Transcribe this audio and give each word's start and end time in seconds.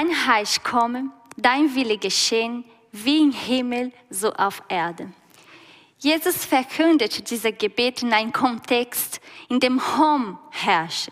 dein 0.00 0.12
Reich 0.26 0.62
komme, 0.62 1.10
dein 1.36 1.74
Wille 1.74 1.98
geschehen, 1.98 2.64
wie 2.90 3.22
im 3.22 3.32
Himmel, 3.32 3.92
so 4.08 4.32
auf 4.32 4.62
Erde. 4.68 5.12
Jesus 5.98 6.46
verkündet 6.46 7.30
diese 7.30 7.52
Gebet 7.52 8.02
in 8.02 8.12
einem 8.12 8.32
Kontext, 8.32 9.20
in 9.50 9.60
dem 9.60 9.80
Hom 9.98 10.38
herrscht. 10.50 11.10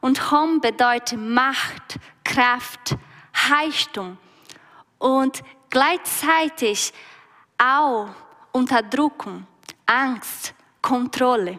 Und 0.00 0.30
Hom 0.30 0.60
bedeutet 0.60 1.18
Macht, 1.18 1.98
Kraft, 2.24 2.96
Reichtum 3.50 4.18
und 4.98 5.42
gleichzeitig 5.70 6.92
auch 7.56 8.08
Unterdrückung, 8.52 9.46
Angst, 9.86 10.52
Kontrolle. 10.82 11.58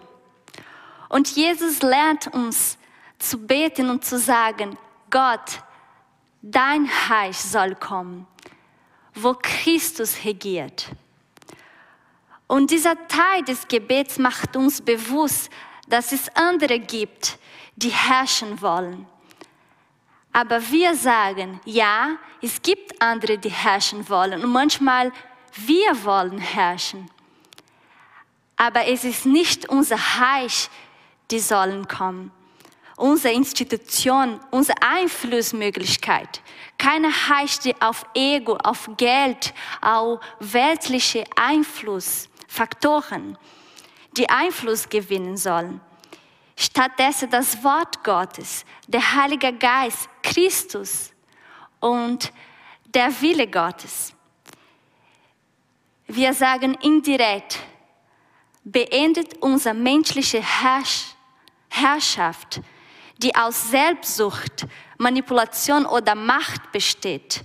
Und 1.10 1.28
Jesus 1.36 1.82
lernt 1.82 2.28
uns 2.28 2.78
zu 3.18 3.40
beten 3.40 3.90
und 3.90 4.06
zu 4.06 4.20
sagen, 4.20 4.78
Gott, 5.10 5.64
dein 6.42 6.90
Reich 7.10 7.38
soll 7.38 7.76
kommen, 7.76 8.28
wo 9.14 9.34
Christus 9.34 10.24
regiert. 10.24 10.90
Und 12.48 12.72
dieser 12.72 12.96
Teil 13.08 13.44
des 13.44 13.68
Gebets 13.68 14.18
macht 14.18 14.56
uns 14.56 14.82
bewusst, 14.82 15.52
dass 15.88 16.12
es 16.12 16.30
andere 16.36 16.80
gibt, 16.80 17.38
die 17.76 17.90
herrschen 17.90 18.62
wollen. 18.62 19.08
Aber 20.32 20.70
wir 20.72 20.96
sagen, 20.96 21.60
ja, 21.66 22.18
es 22.42 22.62
gibt 22.62 23.02
andere, 23.02 23.38
die 23.38 23.50
herrschen 23.50 24.08
wollen. 24.10 24.44
Und 24.44 24.52
manchmal 24.52 25.12
wir 25.56 26.04
wollen 26.04 26.38
herrschen. 26.38 27.10
Aber 28.56 28.86
es 28.88 29.04
ist 29.04 29.26
nicht 29.26 29.68
unser 29.70 29.98
Reich, 30.20 30.70
die 31.32 31.40
sollen 31.40 31.88
kommen. 31.88 32.32
Unsere 33.00 33.34
Institution, 33.34 34.42
unsere 34.52 34.78
Einflussmöglichkeit. 34.82 36.42
Keine 36.78 37.10
heißt 37.10 37.70
auf 37.80 38.06
Ego, 38.14 38.58
auf 38.58 38.90
Geld, 38.98 39.54
auf 39.80 40.20
weltliche 40.42 41.24
Einflussfaktoren, 41.38 43.38
die 44.18 44.30
Einfluss 44.30 44.90
gewinnen 44.90 45.38
sollen. 45.38 45.80
Stattdessen 46.58 47.30
das 47.30 47.64
Wort 47.64 48.04
Gottes, 48.04 48.66
der 48.86 49.16
Heilige 49.16 49.54
Geist, 49.54 50.10
Christus 50.22 51.14
und 51.80 52.34
der 52.84 53.22
Wille 53.22 53.48
Gottes. 53.48 54.14
Wir 56.06 56.34
sagen 56.34 56.74
indirekt, 56.82 57.60
beendet 58.66 59.42
unsere 59.42 59.74
menschliche 59.74 60.42
Herrsch 60.42 61.16
Herrschaft, 61.70 62.60
die 63.20 63.36
aus 63.36 63.70
Selbstsucht, 63.70 64.66
Manipulation 64.98 65.86
oder 65.86 66.16
Macht 66.16 66.72
besteht, 66.72 67.44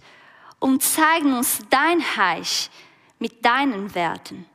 und 0.59 0.83
zeigen 0.83 1.37
uns 1.37 1.59
dein 1.69 2.03
Reich 2.17 2.71
mit 3.19 3.45
deinen 3.45 3.95
Werten, 3.95 4.47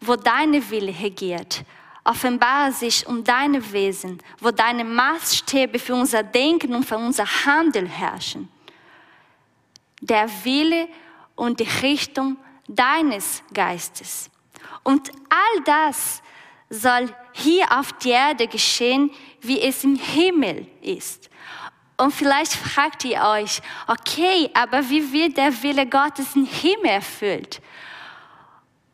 wo 0.00 0.16
deine 0.16 0.70
Wille 0.70 0.94
regiert. 0.98 1.64
Offenbare 2.04 2.72
sich 2.72 3.06
um 3.06 3.22
deine 3.22 3.72
Wesen, 3.72 4.22
wo 4.40 4.50
deine 4.50 4.84
Maßstäbe 4.84 5.78
für 5.78 5.94
unser 5.94 6.22
Denken 6.22 6.74
und 6.74 6.86
für 6.86 6.96
unser 6.96 7.26
Handeln 7.44 7.86
herrschen. 7.86 8.48
Der 10.00 10.30
Wille 10.44 10.88
und 11.34 11.60
die 11.60 11.68
Richtung 11.82 12.38
deines 12.66 13.42
Geistes. 13.52 14.30
Und 14.82 15.10
all 15.28 15.62
das 15.64 16.22
soll 16.70 17.08
hier 17.32 17.66
auf 17.78 17.92
der 17.94 18.12
Erde 18.12 18.46
geschehen, 18.46 19.10
wie 19.40 19.60
es 19.60 19.84
im 19.84 19.96
Himmel 19.96 20.66
ist. 20.82 21.30
Und 21.96 22.12
vielleicht 22.12 22.52
fragt 22.52 23.04
ihr 23.04 23.20
euch, 23.22 23.60
okay, 23.86 24.50
aber 24.54 24.88
wie 24.88 25.12
wird 25.12 25.36
der 25.36 25.62
Wille 25.62 25.86
Gottes 25.86 26.36
im 26.36 26.46
Himmel 26.46 26.90
erfüllt? 26.90 27.60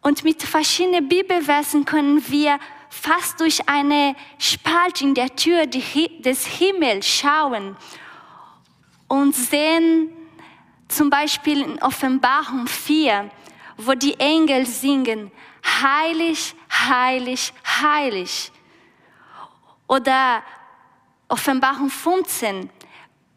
Und 0.01 0.25
mit 0.25 0.43
verschiedenen 0.43 1.09
Bibelversen 1.09 1.85
können 1.85 2.23
wir 2.31 2.59
fast 2.89 3.41
durch 3.41 3.69
eine 3.69 4.15
Spalt 4.39 5.01
in 5.01 5.15
der 5.15 5.35
Tür 5.35 5.67
des 5.67 6.47
Himmels 6.47 7.07
schauen 7.07 7.77
und 9.09 9.35
sehen 9.35 10.11
zum 10.89 11.11
Beispiel 11.11 11.63
in 11.63 11.83
Offenbarung 11.83 12.67
4, 12.67 13.31
wo 13.77 13.93
die 13.95 14.19
Engel 14.21 14.65
singen, 14.67 15.33
heilig, 15.65 16.55
heilig, 16.71 17.53
heilig. 17.83 18.53
Oder 19.87 20.43
Offenbarung 21.29 21.91
15, 21.91 22.71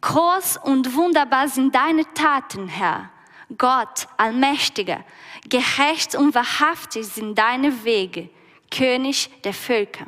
groß 0.00 0.58
und 0.58 0.94
wunderbar 0.94 1.48
sind 1.48 1.74
deine 1.74 2.04
Taten, 2.14 2.68
Herr. 2.68 3.10
Gott, 3.56 4.06
Allmächtiger, 4.16 5.04
gerecht 5.48 6.14
und 6.14 6.34
wahrhaftig 6.34 7.06
sind 7.06 7.38
deine 7.38 7.84
Wege, 7.84 8.28
König 8.70 9.30
der 9.42 9.54
Völker. 9.54 10.06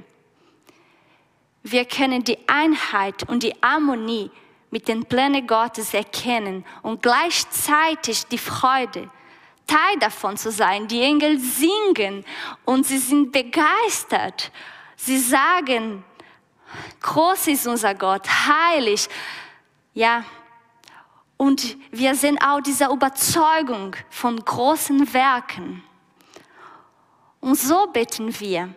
Wir 1.63 1.85
können 1.85 2.23
die 2.25 2.39
Einheit 2.49 3.29
und 3.29 3.43
die 3.43 3.55
Harmonie 3.63 4.31
mit 4.71 4.89
den 4.89 5.05
Plänen 5.05 5.47
Gottes 5.47 5.95
erkennen 5.95 6.65
und 6.83 7.03
gleichzeitig 7.03 8.27
die 8.27 8.39
Freude, 8.39 9.11
Teil 9.71 9.99
davon 10.01 10.37
zu 10.37 10.51
sein. 10.51 10.89
Die 10.89 11.01
Engel 11.01 11.39
singen 11.39 12.25
und 12.65 12.87
sie 12.87 12.99
sind 12.99 13.31
begeistert. 13.31 14.51
Sie 14.97 15.19
sagen, 15.19 16.05
groß 17.01 17.47
ist 17.47 17.69
unser 17.69 17.95
Gott, 17.95 18.27
heilig. 18.29 19.09
Ja, 19.95 20.25
und 21.37 21.77
wir 21.93 22.17
sehen 22.17 22.39
auch 22.43 22.61
diese 22.61 22.87
Überzeugung 22.87 23.95
von 24.11 24.45
großen 24.45 25.15
Werken. 25.15 25.85
Und 27.39 27.57
so 27.57 27.87
beten 27.87 28.39
wir, 28.41 28.75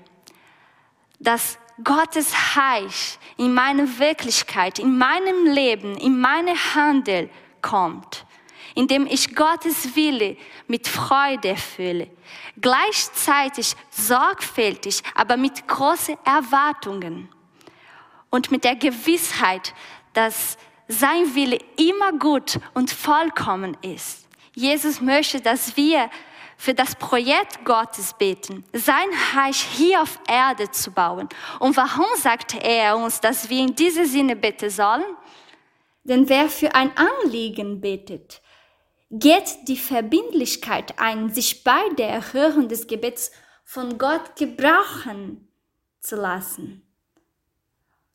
dass 1.20 1.58
Gottes 1.84 2.34
Reich 2.56 3.18
in 3.38 3.54
meine 3.54 3.98
Wirklichkeit, 3.98 4.78
in 4.78 4.98
meinem 4.98 5.46
Leben, 5.48 5.98
in 5.98 6.22
meine 6.22 6.54
Handel 6.76 7.30
kommt 7.62 8.23
indem 8.76 9.06
ich 9.08 9.36
Gottes 9.36 9.96
Wille 9.96 10.38
mit 10.68 10.88
Freude 10.88 11.50
erfülle. 11.50 12.10
Gleichzeitig 12.60 13.76
sorgfältig, 13.90 15.02
aber 15.16 15.38
mit 15.38 15.68
großen 15.68 16.18
Erwartungen. 16.26 17.30
Und 18.30 18.52
mit 18.52 18.64
der 18.64 18.76
Gewissheit, 18.76 19.74
dass 20.14 20.58
sein 20.88 21.36
Wille 21.36 21.60
immer 21.78 22.14
gut 22.18 22.60
und 22.74 22.90
vollkommen 22.92 23.78
ist. 23.82 24.28
Jesus 24.56 25.02
möchte, 25.02 25.40
dass 25.40 25.78
wir 25.78 26.10
für 26.58 26.74
das 26.74 26.96
Projekt 26.96 27.66
Gottes 27.66 28.14
beten, 28.14 28.64
sein 28.72 29.10
Reich 29.36 29.58
hier 29.58 30.02
auf 30.02 30.20
Erde 30.28 30.72
zu 30.72 30.92
bauen. 30.92 31.28
Und 31.60 31.76
warum 31.76 32.06
sagt 32.16 32.56
er 32.64 32.96
uns, 32.96 33.20
dass 33.20 33.50
wir 33.50 33.60
in 33.60 33.76
diesem 33.76 34.06
Sinne 34.06 34.36
beten 34.36 34.70
sollen? 34.70 35.04
Denn 36.04 36.28
wer 36.30 36.50
für 36.50 36.74
ein 36.74 36.92
Anliegen 36.96 37.82
betet, 37.82 38.42
geht 39.16 39.68
die 39.68 39.78
Verbindlichkeit 39.78 40.98
ein, 40.98 41.32
sich 41.32 41.64
bei 41.64 41.88
der 42.00 42.10
Erhörung 42.10 42.68
des 42.68 42.88
Gebets 42.88 43.32
von 43.64 44.00
Gott 44.00 44.36
gebrauchen 44.36 45.48
zu 46.00 46.16
lassen. 46.16 46.82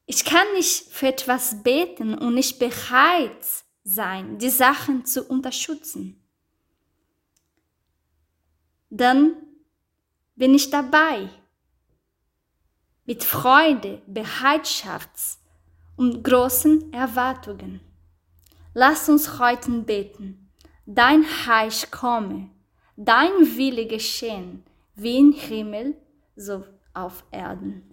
Ich 0.06 0.24
kann 0.24 0.52
nicht 0.54 0.92
für 0.92 1.06
etwas 1.06 1.62
beten 1.62 2.18
und 2.18 2.34
nicht 2.34 2.58
bereit 2.58 3.46
sein, 3.84 4.38
die 4.38 4.50
Sachen 4.50 5.04
zu 5.04 5.22
unterstützen. 5.22 6.20
Dann 8.90 9.36
bin 10.34 10.52
ich 10.52 10.68
dabei. 10.68 11.28
Mit 13.04 13.22
Freude, 13.22 14.02
Bereitschaft 14.08 15.10
und 15.96 16.24
großen 16.24 16.92
Erwartungen. 16.92 17.80
Lass 18.74 19.08
uns 19.08 19.38
heute 19.38 19.70
beten 19.82 20.47
dein 20.88 21.24
Reich 21.46 21.90
komme, 21.90 22.48
dein 22.96 23.30
Wille 23.56 23.86
geschehen, 23.86 24.64
wie 24.94 25.18
im 25.18 25.32
Himmel, 25.32 25.94
so 26.34 26.64
auf 26.94 27.24
Erden. 27.30 27.92